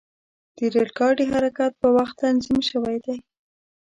[0.57, 3.17] د ریل ګاډي حرکت په وخت تنظیم شوی دی.